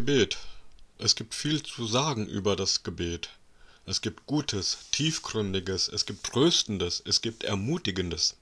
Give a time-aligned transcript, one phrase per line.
[0.00, 0.38] Gebet.
[0.96, 3.28] Es gibt viel zu sagen über das Gebet.
[3.84, 8.34] Es gibt Gutes, Tiefgründiges, es gibt Tröstendes, es gibt Ermutigendes.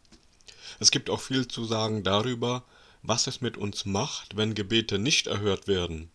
[0.78, 2.62] Es gibt auch viel zu sagen darüber,
[3.02, 6.12] was es mit uns macht, wenn Gebete nicht erhört werden.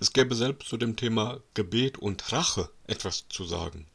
[0.00, 3.86] Es gäbe selbst zu dem Thema Gebet und Rache etwas zu sagen.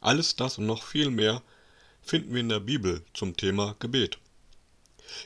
[0.00, 1.42] Alles das und noch viel mehr
[2.02, 4.18] finden wir in der Bibel zum Thema Gebet.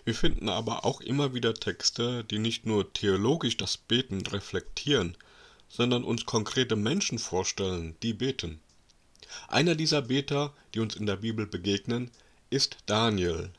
[0.04, 5.16] Wir finden aber auch immer wieder Texte, die nicht nur theologisch das Beten reflektieren,
[5.68, 8.60] sondern uns konkrete Menschen vorstellen, die beten.
[9.48, 12.10] Einer dieser Beter, die uns in der Bibel begegnen,
[12.50, 13.50] ist Daniel.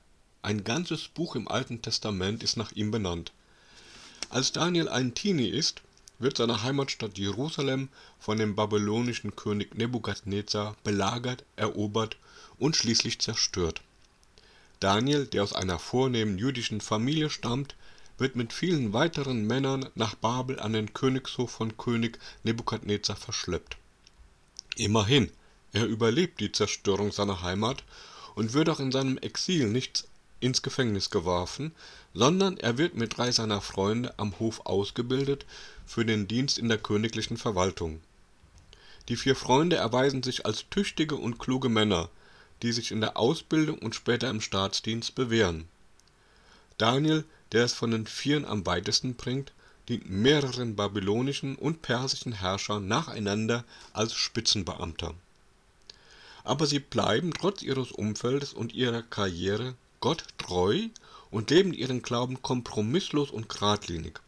[0.41, 3.31] Ein ganzes Buch im Alten Testament ist nach ihm benannt.
[4.29, 5.81] Als Daniel ein Teenie ist,
[6.19, 12.17] wird seine Heimatstadt Jerusalem von dem babylonischen König Nebukadnezar belagert, erobert
[12.57, 13.81] und schließlich zerstört.
[14.81, 17.75] Daniel, der aus einer vornehmen jüdischen Familie stammt,
[18.17, 23.77] wird mit vielen weiteren Männern nach Babel an den Königshof von König Nebukadnezar verschleppt.
[24.75, 25.31] Immerhin,
[25.71, 27.83] er überlebt die Zerstörung seiner Heimat
[28.33, 30.07] und wird auch in seinem Exil nicht
[30.39, 31.73] ins Gefängnis geworfen,
[32.15, 35.45] sondern er wird mit drei seiner Freunde am Hof ausgebildet
[35.85, 38.01] für den Dienst in der königlichen Verwaltung.
[39.09, 42.09] Die vier Freunde erweisen sich als tüchtige und kluge Männer,
[42.61, 45.67] die sich in der Ausbildung und später im Staatsdienst bewähren.
[46.77, 49.51] Daniel, der es von den Vieren am weitesten bringt,
[49.89, 55.13] dient mehreren babylonischen und persischen Herrschern nacheinander als Spitzenbeamter.
[56.43, 60.87] Aber sie bleiben trotz ihres Umfeldes und ihrer Karriere Gott treu
[61.29, 64.19] und leben ihren Glauben kompromisslos und geradlinig.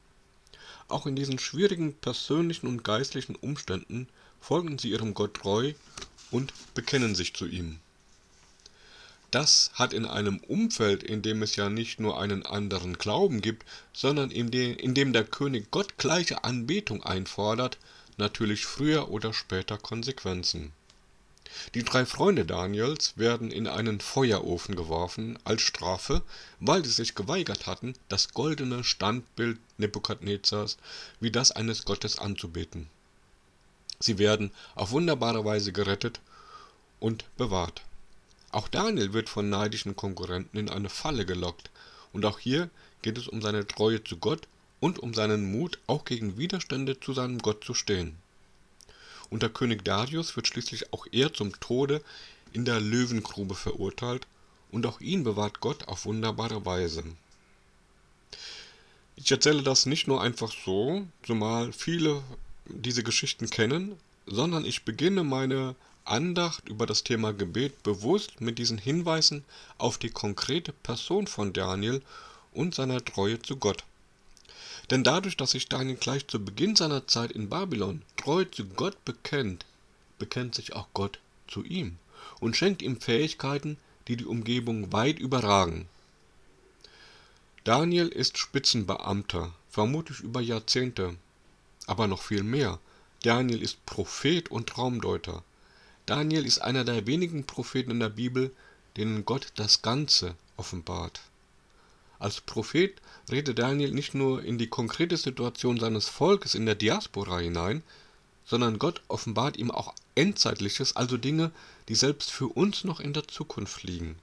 [0.88, 4.08] Auch in diesen schwierigen persönlichen und geistlichen Umständen
[4.42, 5.74] folgen sie ihrem Gott treu
[6.30, 7.80] und bekennen sich zu ihm
[9.34, 13.66] das hat in einem Umfeld, in dem es ja nicht nur einen anderen Glauben gibt,
[13.92, 17.78] sondern in dem, in dem der König Gott gleiche Anbetung einfordert,
[18.18, 20.72] natürlich früher oder später Konsequenzen.
[21.74, 26.22] Die drei Freunde Daniels werden in einen Feuerofen geworfen als Strafe,
[26.60, 30.78] weil sie sich geweigert hatten, das goldene Standbild Nebukadnezars
[31.20, 32.90] wie das eines Gottes anzubeten.
[34.00, 36.20] Sie werden auf wunderbare Weise gerettet
[37.00, 37.84] und bewahrt.
[38.54, 41.72] Auch Daniel wird von neidischen Konkurrenten in eine Falle gelockt,
[42.12, 42.70] und auch hier
[43.02, 44.48] geht es um seine Treue zu Gott
[44.80, 48.16] und um seinen Mut, auch gegen Widerstände zu seinem Gott zu stehen.
[49.32, 52.04] Unter König Darius wird schließlich auch er zum Tode
[52.52, 54.28] in der Löwengrube verurteilt,
[54.72, 57.04] und auch ihn bewahrt Gott auf wunderbare Weise.
[59.16, 62.22] Ich erzähle das nicht nur einfach so, zumal viele
[62.68, 63.98] diese Geschichten kennen,
[64.28, 65.76] sondern ich beginne meine
[66.06, 69.46] Andacht über das Thema Gebet bewusst mit diesen Hinweisen
[69.78, 72.02] auf die konkrete Person von Daniel
[72.52, 73.84] und seiner Treue zu Gott.
[74.90, 79.04] Denn dadurch, dass sich Daniel gleich zu Beginn seiner Zeit in Babylon treu zu Gott
[79.06, 79.66] bekennt,
[80.20, 81.98] bekennt sich auch Gott zu ihm
[82.40, 83.78] und schenkt ihm Fähigkeiten,
[84.08, 85.88] die die Umgebung weit überragen.
[87.64, 91.16] Daniel ist Spitzenbeamter, vermutlich über Jahrzehnte.
[91.88, 92.80] Aber noch viel mehr.
[93.24, 95.44] Daniel ist Prophet und Traumdeuter.
[96.06, 98.52] Daniel ist einer der wenigen Propheten in der Bibel,
[98.98, 101.22] denen Gott das Ganze offenbart.
[102.20, 107.40] Als Prophet redet Daniel nicht nur in die konkrete Situation seines Volkes in der Diaspora
[107.40, 107.84] hinein,
[108.46, 111.52] sondern Gott offenbart ihm auch Endzeitliches, also Dinge,
[111.88, 114.18] die selbst für uns noch in der Zukunft liegen.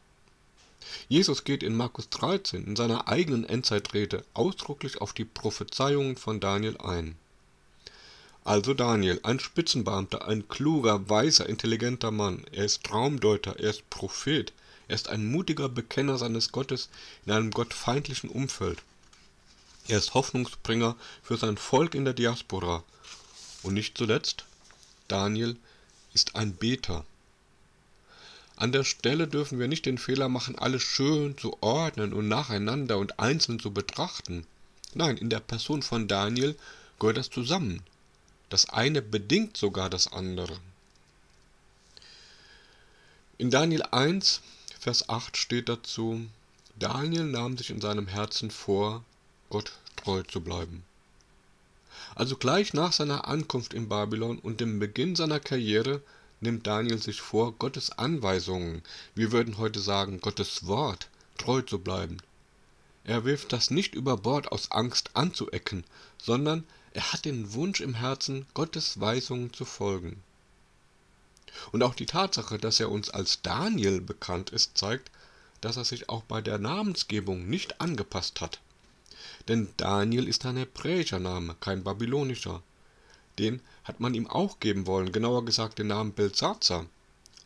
[1.09, 6.77] Jesus geht in Markus 13 in seiner eigenen Endzeitrede ausdrücklich auf die Prophezeiungen von Daniel
[6.79, 7.17] ein
[8.45, 12.45] also Daniel, ein Spitzenbeamter, ein kluger, weiser, intelligenter Mann.
[12.53, 14.53] Er ist Traumdeuter, er ist Prophet,
[14.89, 16.89] er ist ein mutiger Bekenner seines Gottes
[17.27, 18.83] in einem gottfeindlichen Umfeld.
[19.89, 22.83] Er ist Hoffnungsbringer für sein Volk in der Diaspora.
[23.63, 24.47] Und nicht zuletzt,
[25.09, 25.57] Daniel
[26.15, 27.05] ist ein Beter.
[28.57, 32.99] An der Stelle dürfen wir nicht den Fehler machen, alles schön zu ordnen und nacheinander
[32.99, 34.47] und einzeln zu betrachten.
[34.95, 36.57] Nein, in der Person von Daniel
[36.99, 37.83] gehört das zusammen.
[38.51, 40.59] Das eine bedingt sogar das andere.
[43.39, 44.43] In Daniel 1,
[44.79, 46.27] Vers 8 steht dazu,
[46.79, 49.03] Daniel nahm sich in seinem Herzen vor,
[49.49, 50.83] Gott treu zu bleiben.
[52.15, 56.03] Also gleich nach seiner Ankunft in Babylon und dem Beginn seiner Karriere
[56.41, 58.83] nimmt Daniel sich vor, Gottes Anweisungen,
[59.15, 61.09] wir würden heute sagen Gottes Wort,
[61.39, 62.17] treu zu bleiben.
[63.05, 65.85] Er wirft das nicht über Bord aus Angst anzuecken,
[66.21, 70.23] sondern er hat den Wunsch im Herzen, Gottes Weisungen zu folgen.
[71.73, 75.11] Und auch die Tatsache, dass er uns als Daniel bekannt ist, zeigt,
[75.61, 78.61] dass er sich auch bei der Namensgebung nicht angepasst hat.
[79.49, 82.63] Denn Daniel ist ein hebräischer Name, kein babylonischer.
[83.39, 86.87] Den hat man ihm auch geben wollen, genauer gesagt den Namen Belsazar.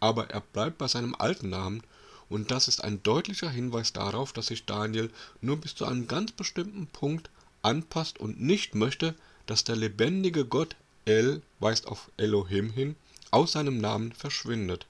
[0.01, 1.83] Aber er bleibt bei seinem alten Namen
[2.29, 5.11] und das ist ein deutlicher Hinweis darauf, dass sich Daniel
[5.41, 7.31] nur bis zu einem ganz bestimmten Punkt
[7.63, 9.15] anpasst und nicht möchte,
[9.47, 12.97] dass der lebendige Gott El weist auf Elohim hin,
[13.31, 14.87] aus seinem Namen verschwindet.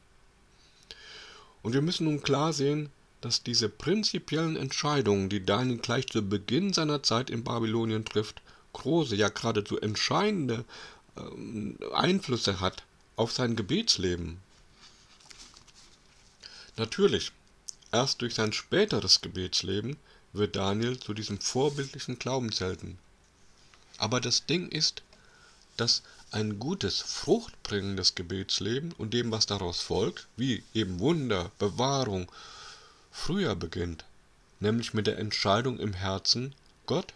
[1.63, 2.91] Und wir müssen nun klar sehen,
[3.21, 8.43] dass diese prinzipiellen Entscheidungen, die Daniel gleich zu Beginn seiner Zeit in Babylonien trifft,
[8.75, 10.65] große, ja geradezu entscheidende
[11.17, 12.83] äh, Einflüsse hat
[13.17, 14.39] auf sein Gebetsleben.
[16.77, 17.33] Natürlich,
[17.93, 19.97] erst durch sein späteres Gebetsleben
[20.33, 22.99] wird Daniel zu diesem vorbildlichen Glaubenshelden.
[23.99, 25.03] Aber das Ding ist,
[25.77, 32.31] dass ein gutes, fruchtbringendes Gebetsleben und dem, was daraus folgt, wie eben Wunder, Bewahrung,
[33.13, 34.05] früher beginnt,
[34.59, 36.55] nämlich mit der Entscheidung im Herzen,
[36.87, 37.13] Gott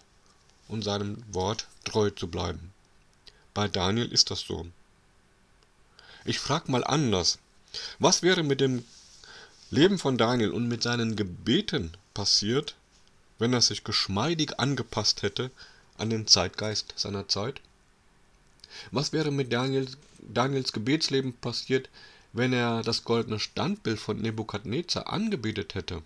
[0.69, 2.73] und seinem Wort treu zu bleiben.
[3.55, 4.67] Bei Daniel ist das so.
[6.25, 7.39] Ich frage mal anders.
[7.99, 8.85] Was wäre mit dem
[9.71, 12.77] Leben von Daniel und mit seinen Gebeten passiert,
[13.39, 15.51] wenn er sich geschmeidig angepasst hätte
[15.99, 17.61] an den Zeitgeist seiner Zeit?
[18.91, 21.89] Was wäre mit Daniels, Daniels Gebetsleben passiert,
[22.33, 26.03] wenn er das goldene Standbild von Nebukadnezar angebetet hätte?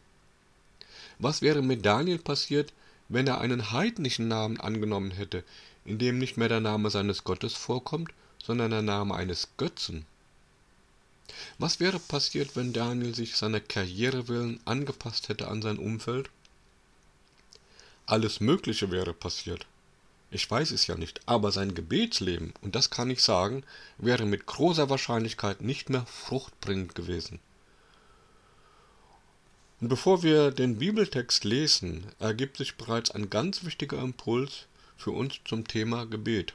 [1.18, 2.72] Was wäre mit Daniel passiert,
[3.08, 5.44] wenn er einen heidnischen Namen angenommen hätte,
[5.84, 8.12] in dem nicht mehr der Name seines Gottes vorkommt,
[8.42, 10.06] sondern der Name eines Götzen?
[11.58, 16.30] Was wäre passiert, wenn Daniel sich seiner Karriere willen angepasst hätte an sein Umfeld?
[18.06, 19.66] Alles Mögliche wäre passiert.
[20.34, 23.64] Ich weiß es ja nicht, aber sein Gebetsleben, und das kann ich sagen,
[23.98, 27.38] wäre mit großer Wahrscheinlichkeit nicht mehr fruchtbringend gewesen.
[29.82, 35.34] Und bevor wir den Bibeltext lesen, ergibt sich bereits ein ganz wichtiger Impuls für uns
[35.44, 36.54] zum Thema Gebet.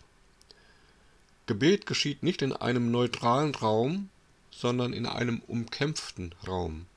[1.46, 4.10] Gebet geschieht nicht in einem neutralen Raum,
[4.50, 6.88] sondern in einem umkämpften Raum.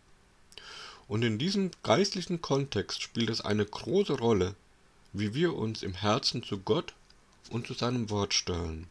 [1.09, 4.55] Und in diesem geistlichen Kontext spielt es eine große Rolle,
[5.13, 6.95] wie wir uns im Herzen zu Gott
[7.51, 8.87] und zu seinem Wort stellen.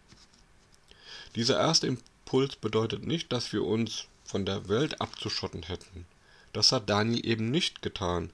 [1.36, 6.06] Dieser erste Impuls bedeutet nicht, dass wir uns von der Welt abzuschotten hätten.
[6.54, 8.32] Das hat Daniel eben nicht getan,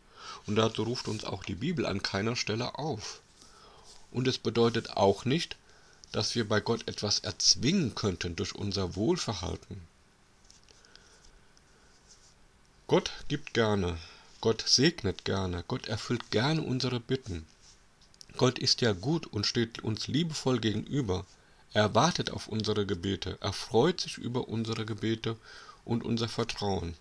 [0.48, 3.22] und dazu ruft uns auch die Bibel an keiner Stelle auf.
[4.12, 5.58] Und es bedeutet auch nicht,
[6.12, 9.82] dass wir bei Gott etwas erzwingen könnten durch unser Wohlverhalten.
[12.88, 13.98] Gott gibt gerne,
[14.42, 17.46] Gott segnet gerne, Gott erfüllt gerne unsere Bitten.
[18.38, 21.26] Gott ist ja gut und steht uns liebevoll gegenüber.
[21.74, 25.38] Er wartet auf unsere Gebete, er freut sich über unsere Gebete
[25.86, 26.96] und unser Vertrauen.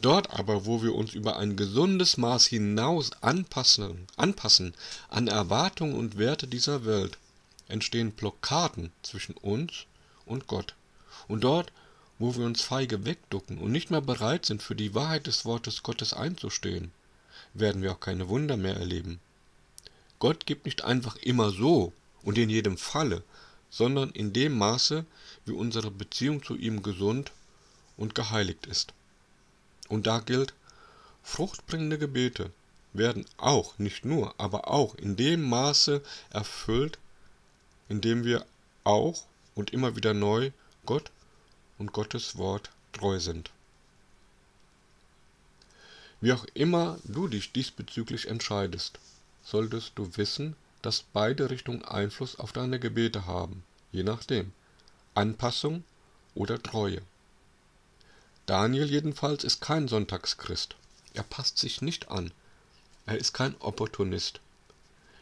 [0.00, 4.74] Dort aber, wo wir uns über ein gesundes Maß hinaus anpassen, anpassen
[5.08, 7.18] an Erwartungen und Werte dieser Welt,
[7.68, 9.86] entstehen Blockaden zwischen uns
[10.24, 10.74] und Gott.
[11.26, 11.72] Und dort,
[12.18, 15.82] wo wir uns feige wegducken und nicht mehr bereit sind, für die Wahrheit des Wortes
[15.82, 16.92] Gottes einzustehen,
[17.54, 19.20] werden wir auch keine Wunder mehr erleben.
[20.18, 21.92] Gott gibt nicht einfach immer so
[22.22, 23.22] und in jedem Falle,
[23.70, 25.04] sondern in dem Maße,
[25.44, 27.32] wie unsere Beziehung zu ihm gesund
[27.96, 28.92] und geheiligt ist.
[29.88, 30.54] Und da gilt,
[31.22, 32.50] fruchtbringende Gebete
[32.92, 36.98] werden auch, nicht nur, aber auch in dem Maße erfüllt,
[37.88, 38.46] in dem wir
[38.84, 40.50] auch und immer wieder neu
[40.86, 41.10] Gott
[41.78, 43.50] und Gottes Wort treu sind.
[46.20, 48.98] Wie auch immer du dich diesbezüglich entscheidest,
[49.50, 54.52] solltest du wissen, dass beide Richtungen Einfluss auf deine Gebete haben, je nachdem
[55.14, 55.84] Anpassung
[56.34, 57.02] oder Treue.
[58.46, 60.76] Daniel jedenfalls ist kein Sonntagschrist.
[61.14, 62.30] Er passt sich nicht an.
[63.06, 64.40] Er ist kein Opportunist.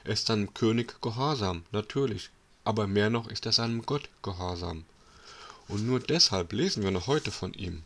[0.04, 2.30] Er ist seinem König gehorsam, natürlich,
[2.64, 4.84] aber mehr noch ist er seinem Gott gehorsam
[5.68, 7.82] und nur deshalb lesen wir noch heute von ihm.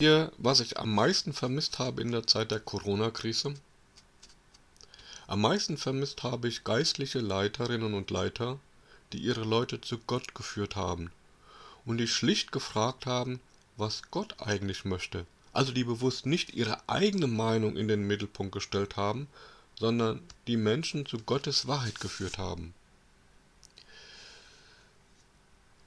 [0.00, 3.52] Hier, was ich am meisten vermisst habe in der Zeit der Corona-Krise?
[5.26, 8.58] Am meisten vermisst habe ich geistliche Leiterinnen und Leiter,
[9.12, 11.12] die ihre Leute zu Gott geführt haben
[11.84, 13.40] und die schlicht gefragt haben,
[13.76, 18.96] was Gott eigentlich möchte, also die bewusst nicht ihre eigene Meinung in den Mittelpunkt gestellt
[18.96, 19.28] haben,
[19.78, 22.72] sondern die Menschen zu Gottes Wahrheit geführt haben.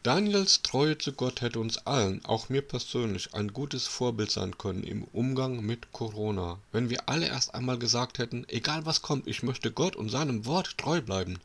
[0.03, 4.83] Daniels Treue zu Gott hätte uns allen, auch mir persönlich, ein gutes Vorbild sein können
[4.83, 9.43] im Umgang mit Corona, wenn wir alle erst einmal gesagt hätten, egal was kommt, ich
[9.43, 11.39] möchte Gott und seinem Wort treu bleiben,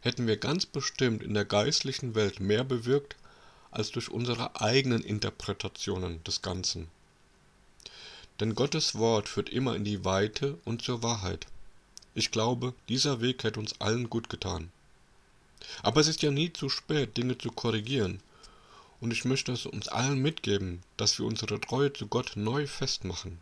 [0.00, 3.14] hätten wir ganz bestimmt in der geistlichen Welt mehr bewirkt
[3.70, 6.88] als durch unsere eigenen Interpretationen des Ganzen.
[8.40, 11.46] Denn Gottes Wort führt immer in die Weite und zur Wahrheit.
[12.16, 14.72] Ich glaube, dieser Weg hätte uns allen gut getan.
[15.82, 18.20] Aber es ist ja nie zu spät, Dinge zu korrigieren.
[19.00, 23.38] Und ich möchte es uns allen mitgeben, dass wir unsere Treue zu Gott neu festmachen.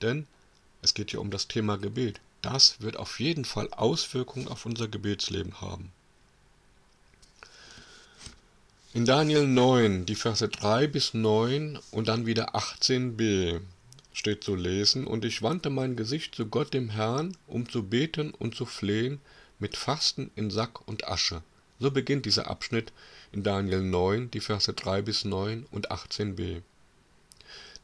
[0.00, 0.26] Denn
[0.82, 2.20] es geht ja um das Thema Gebet.
[2.42, 5.92] Das wird auf jeden Fall Auswirkungen auf unser Gebetsleben haben.
[8.92, 13.60] In Daniel 9, die Verse 3 bis 9 und dann wieder 18b
[14.12, 18.32] steht zu lesen, und ich wandte mein Gesicht zu Gott dem Herrn, um zu beten
[18.32, 19.20] und zu flehen,
[19.60, 21.42] mit Fasten in Sack und Asche.
[21.78, 22.92] So beginnt dieser Abschnitt
[23.32, 26.62] in Daniel 9, die Verse 3 bis 9 und 18b.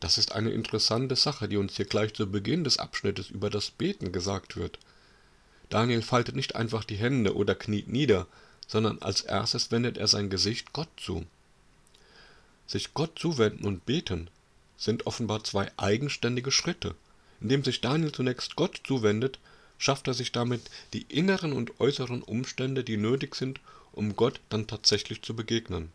[0.01, 3.71] Das ist eine interessante Sache, die uns hier gleich zu Beginn des Abschnittes über das
[3.71, 4.79] Beten gesagt wird.
[5.71, 8.27] Daniel faltet nicht einfach die Hände oder kniet nieder,
[8.67, 11.25] sondern als erstes wendet er sein Gesicht Gott zu.
[12.67, 14.29] Sich Gott zuwenden und beten
[14.77, 16.95] sind offenbar zwei eigenständige Schritte.
[17.41, 19.39] Indem sich Daniel zunächst Gott zuwendet,
[19.79, 23.61] schafft er sich damit die inneren und äußeren Umstände, die nötig sind,
[23.93, 25.91] um Gott dann tatsächlich zu begegnen.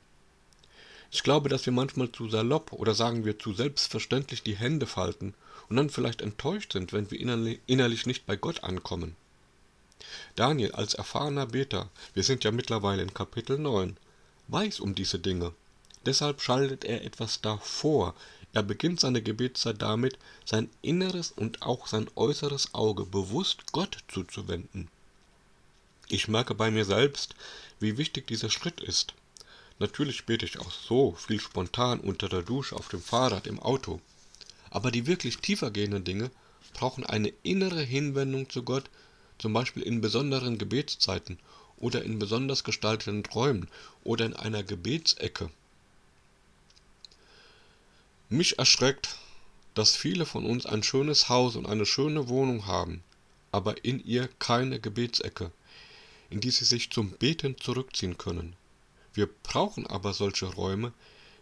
[1.12, 5.34] Ich glaube, dass wir manchmal zu salopp oder sagen wir zu selbstverständlich die Hände falten
[5.70, 7.20] und dann vielleicht enttäuscht sind, wenn wir
[7.68, 9.16] innerlich nicht bei Gott ankommen.
[10.36, 13.98] Daniel als erfahrener Beter, wir sind ja mittlerweile in Kapitel 9,
[14.48, 15.54] weiß um diese Dinge.
[16.06, 18.16] Deshalb schaltet er etwas davor,
[18.53, 24.89] er beginnt seine Gebetszeit damit, sein inneres und auch sein äußeres Auge bewusst Gott zuzuwenden.
[26.10, 27.36] Ich merke bei mir selbst,
[27.79, 29.13] wie wichtig dieser Schritt ist.
[29.79, 34.01] Natürlich bete ich auch so viel spontan unter der Dusche, auf dem Fahrrad, im Auto.
[34.70, 36.29] Aber die wirklich tiefer gehenden Dinge
[36.74, 38.89] brauchen eine innere Hinwendung zu Gott,
[39.39, 41.39] zum Beispiel in besonderen Gebetszeiten
[41.77, 43.70] oder in besonders gestalteten Träumen
[44.03, 45.50] oder in einer Gebetsecke.
[48.34, 49.18] Mich erschreckt,
[49.74, 53.04] dass viele von uns ein schönes Haus und eine schöne Wohnung haben,
[53.52, 55.52] aber in ihr keine Gebetsecke,
[56.30, 58.56] in die sie sich zum Beten zurückziehen können.
[59.14, 60.94] Wir brauchen aber solche Räume,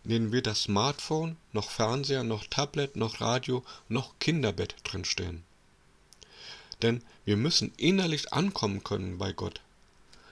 [0.04, 5.44] in denen weder Smartphone, noch Fernseher, noch Tablet, noch Radio, noch Kinderbett drinstehen.
[6.82, 9.62] Denn wir müssen innerlich ankommen können bei Gott.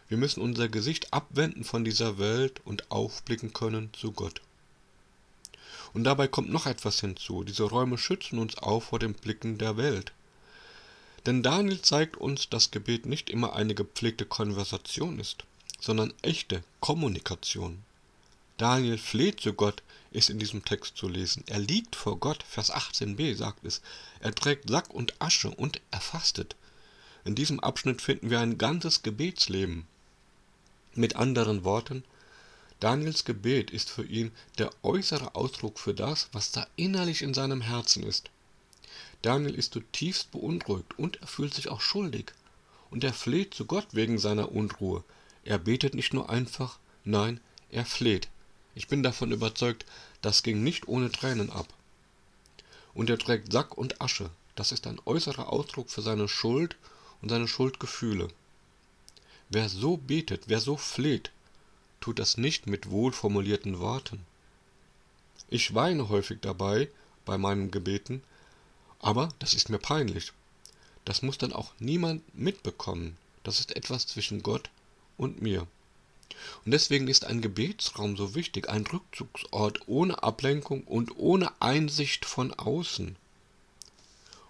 [0.08, 4.42] Wir müssen unser Gesicht abwenden von dieser Welt und aufblicken können zu Gott.
[5.98, 9.78] Und dabei kommt noch etwas hinzu, diese Räume schützen uns auch vor den Blicken der
[9.78, 10.12] Welt.
[11.26, 15.46] Denn Daniel zeigt uns, dass Gebet nicht immer eine gepflegte Konversation ist,
[15.80, 17.82] sondern echte Kommunikation.
[18.58, 21.44] Daniel fleht zu Gott, ist in diesem Text zu lesen.
[21.48, 23.82] Er liegt vor Gott, Vers 18b sagt es.
[24.20, 26.56] Er trägt Sack und Asche und er fastet.
[27.26, 29.88] In diesem Abschnitt finden wir ein ganzes Gebetsleben.
[30.94, 32.04] Mit anderen Worten,
[32.80, 37.62] Daniels Gebet ist für ihn der äußere Ausdruck für das, was da innerlich in seinem
[37.62, 38.30] Herzen ist.
[39.24, 42.34] Daniel ist zutiefst beunruhigt und er fühlt sich auch schuldig.
[42.92, 45.04] Und er fleht zu Gott wegen seiner Unruhe.
[45.44, 47.40] Er betet nicht nur einfach, nein,
[47.72, 48.30] er fleht.
[48.76, 49.86] Ich bin davon überzeugt,
[50.22, 51.74] das ging nicht ohne Tränen ab.
[52.94, 54.30] Und er trägt Sack und Asche.
[54.56, 56.76] Das ist ein äußerer Ausdruck für seine Schuld
[57.22, 58.28] und seine Schuldgefühle.
[59.50, 61.32] Wer so betet, wer so fleht,
[62.08, 64.26] tut das nicht mit wohlformulierten Worten.
[65.50, 66.88] Ich weine häufig dabei,
[67.26, 68.24] bei meinen Gebeten,
[69.00, 70.32] aber das ist mir peinlich.
[71.04, 73.18] Das muss dann auch niemand mitbekommen.
[73.44, 74.70] Das ist etwas zwischen Gott
[75.18, 75.68] und mir.
[76.64, 82.54] Und deswegen ist ein Gebetsraum so wichtig, ein Rückzugsort ohne Ablenkung und ohne Einsicht von
[82.54, 83.18] außen.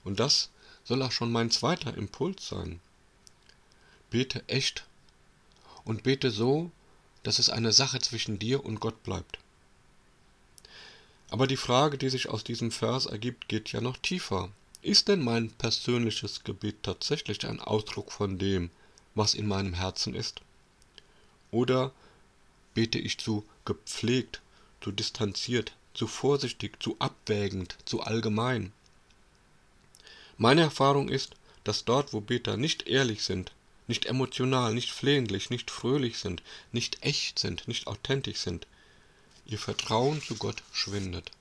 [0.04, 0.52] Und das
[0.84, 2.82] soll auch schon mein zweiter Impuls sein.
[4.12, 4.86] Bete echt
[5.86, 6.70] und bete so,
[7.28, 9.38] dass es eine Sache zwischen dir und Gott bleibt.
[11.30, 14.50] Aber die Frage, die sich aus diesem Vers ergibt, geht ja noch tiefer.
[14.82, 18.70] Ist denn mein persönliches Gebet tatsächlich ein Ausdruck von dem,
[19.14, 20.40] was in meinem Herzen ist?
[21.52, 21.92] Oder
[22.74, 24.40] bete ich zu gepflegt,
[24.80, 28.72] zu distanziert, zu vorsichtig, zu abwägend, zu allgemein?
[30.38, 33.52] Meine Erfahrung ist, dass dort, wo Beter nicht ehrlich sind,
[33.88, 38.68] nicht emotional, nicht flehentlich, nicht fröhlich sind, nicht echt sind, nicht authentisch sind,
[39.46, 41.32] ihr Vertrauen zu Gott schwindet.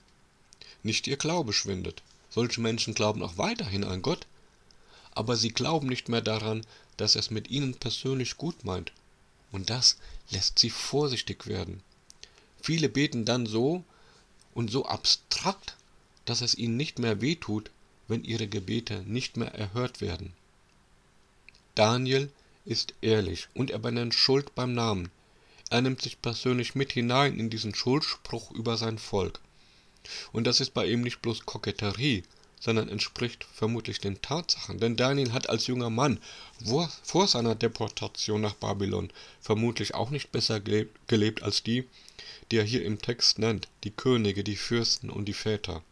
[0.82, 2.02] Nicht ihr Glaube schwindet.
[2.30, 4.26] Solche Menschen glauben auch weiterhin an Gott,
[5.12, 6.64] aber sie glauben nicht mehr daran,
[6.96, 8.92] dass er es mit ihnen persönlich gut meint.
[9.50, 9.98] Und das
[10.30, 11.82] lässt sie vorsichtig werden.
[12.60, 13.84] Viele beten dann so
[14.54, 15.76] und so abstrakt,
[16.24, 17.70] dass es ihnen nicht mehr wehtut,
[18.08, 20.32] wenn ihre Gebete nicht mehr erhört werden.
[21.76, 22.30] Daniel
[22.64, 25.10] ist ehrlich und er benennt Schuld beim Namen.
[25.68, 29.40] Er nimmt sich persönlich mit hinein in diesen Schuldspruch über sein Volk.
[30.32, 32.22] Und das ist bei ihm nicht bloß Koketterie,
[32.58, 34.78] sondern entspricht vermutlich den Tatsachen.
[34.78, 36.18] Denn Daniel hat als junger Mann
[37.02, 39.10] vor seiner Deportation nach Babylon
[39.42, 41.86] vermutlich auch nicht besser gelebt als die,
[42.50, 45.82] die er hier im Text nennt, die Könige, die Fürsten und die Väter.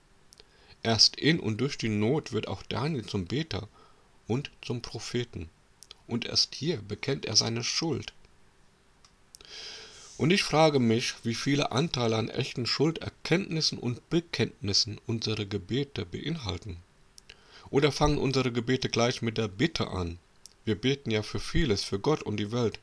[0.82, 3.68] Erst in und durch die Not wird auch Daniel zum Beter
[4.26, 5.50] und zum Propheten.
[6.06, 8.12] Und erst hier bekennt er seine Schuld.
[10.16, 16.76] Und ich frage mich, wie viele Anteile an echten Schulderkenntnissen und Bekenntnissen unsere Gebete beinhalten.
[17.70, 20.18] Oder fangen unsere Gebete gleich mit der Bitte an?
[20.64, 22.78] Wir beten ja für vieles, für Gott und die Welt.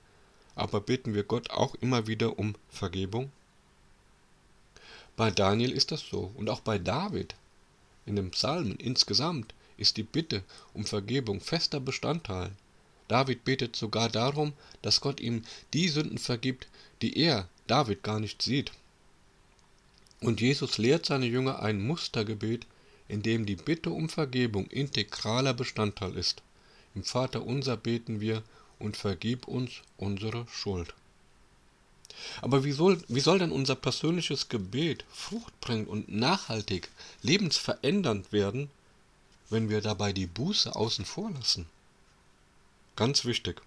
[0.56, 3.32] Aber beten wir Gott auch immer wieder um Vergebung?
[5.16, 7.36] Bei Daniel ist das so und auch bei David.
[8.06, 12.51] In den Psalmen insgesamt ist die Bitte um Vergebung fester Bestandteil.
[13.12, 16.70] David betet sogar darum, dass Gott ihm die Sünden vergibt,
[17.01, 18.72] die er, David, gar nicht sieht.
[20.22, 22.65] Und Jesus lehrt seine Jünger ein Mustergebet,
[23.10, 26.41] in dem die Bitte um Vergebung integraler Bestandteil ist.
[26.96, 28.44] Im Vater unser beten wir
[28.80, 30.94] und vergib uns unsere Schuld.
[32.39, 36.88] Aber wie soll, wie soll denn unser persönliches Gebet fruchtbringend und nachhaltig,
[37.24, 38.70] lebensverändernd werden,
[39.50, 41.68] wenn wir dabei die Buße außen vor lassen?
[42.96, 43.62] Ganz wichtig,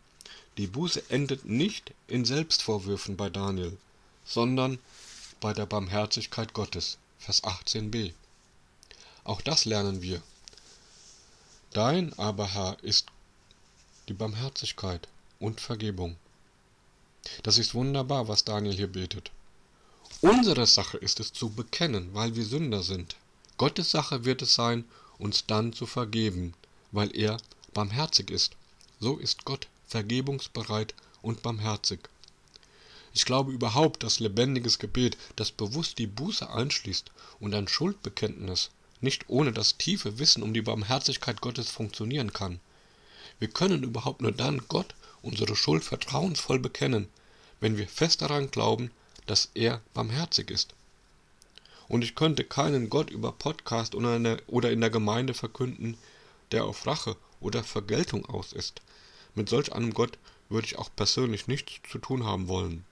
[0.57, 3.77] die Buße endet nicht in Selbstvorwürfen bei Daniel,
[4.25, 4.79] sondern
[5.41, 6.99] bei der Barmherzigkeit Gottes.
[7.19, 8.13] Vers 18b.
[9.25, 10.23] Auch das lernen wir.
[11.73, 13.07] Dein aber Herr ist
[14.09, 15.09] die Barmherzigkeit
[15.41, 16.17] und Vergebung.
[17.43, 19.31] Das ist wunderbar, was Daniel hier betet.
[20.21, 23.17] Unsere Sache ist es zu bekennen, weil wir Sünder sind.
[23.57, 24.85] Gottes Sache wird es sein,
[25.19, 26.55] uns dann zu vergeben,
[26.93, 27.39] weil er
[27.73, 28.53] barmherzig ist.
[29.05, 32.09] So ist Gott vergebungsbereit und barmherzig.
[33.13, 38.71] Ich glaube überhaupt, dass lebendiges Gebet, das bewusst die Buße einschließt und ein Schuldbekenntnis,
[39.03, 42.61] nicht ohne das tiefe Wissen um die Barmherzigkeit Gottes funktionieren kann.
[43.39, 47.11] Wir können überhaupt nur dann Gott unsere Schuld vertrauensvoll bekennen,
[47.61, 48.91] wenn wir fest daran glauben,
[49.27, 50.73] dass er barmherzig ist.
[51.89, 55.99] Und ich könnte keinen Gott über Podcast oder in der Gemeinde verkünden,
[56.53, 58.81] der auf Rache oder Vergeltung aus ist.
[59.35, 60.19] Mit solch einem Gott
[60.49, 62.85] würde ich auch persönlich nichts zu tun haben wollen.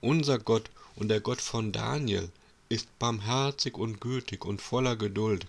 [0.00, 2.30] Unser Gott und der Gott von Daniel
[2.68, 5.46] ist barmherzig und gütig und voller Geduld.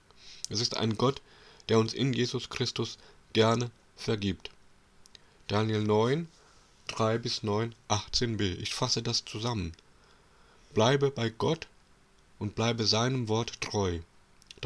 [0.50, 1.22] Es ist ein Gott,
[1.70, 2.98] der uns in Jesus Christus
[3.34, 4.52] gerne vergibt.
[5.48, 6.28] Daniel 9,
[6.88, 8.58] 3 bis 9, 18b.
[8.60, 9.74] Ich fasse das zusammen.
[10.74, 11.68] Bleibe bei Gott
[12.40, 14.00] und bleibe seinem Wort treu.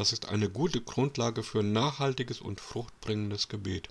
[0.00, 3.90] Das ist eine gute Grundlage für nachhaltiges und fruchtbringendes Gebet.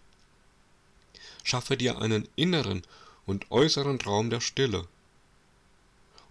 [1.44, 2.82] Schaffe dir einen inneren
[3.28, 4.88] und äußeren Raum der Stille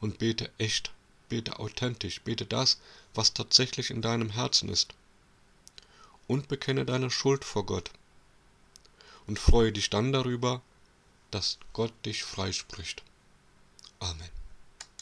[0.00, 0.90] und bete echt,
[1.28, 2.80] bete authentisch, bete das,
[3.14, 4.94] was tatsächlich in deinem Herzen ist.
[6.26, 7.92] Und bekenne deine Schuld vor Gott
[9.28, 10.60] und freue dich dann darüber,
[11.30, 13.04] dass Gott dich freispricht.
[14.00, 14.37] Amen.